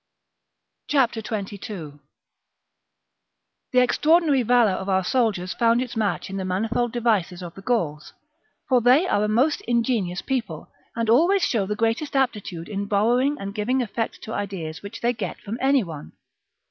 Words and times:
^ 0.89 1.23
22. 1.23 1.99
The 3.71 3.79
extraordinary 3.81 4.41
valour 4.41 4.71
of 4.71 4.89
our 4.89 5.03
soldiers 5.03 5.53
found 5.53 5.79
its 5.79 5.95
match 5.95 6.27
in 6.27 6.37
the 6.37 6.43
manifold 6.43 6.91
devices 6.91 7.43
of 7.43 7.53
the 7.53 7.61
Gauls; 7.61 8.11
for 8.67 8.81
they 8.81 9.05
are 9.07 9.23
a 9.23 9.27
most 9.27 9.61
ingenious 9.67 10.23
people, 10.23 10.71
and 10.95 11.07
always 11.07 11.43
show 11.43 11.67
the 11.67 11.75
greatest 11.75 12.15
aptitude 12.15 12.67
in 12.67 12.87
borrowing 12.87 13.37
and 13.39 13.53
giving 13.53 13.83
effect 13.83 14.23
to 14.23 14.33
ideas 14.33 14.81
which 14.81 15.01
they 15.01 15.13
get 15.13 15.37
from 15.39 15.59
any 15.61 15.83
one. 15.83 16.13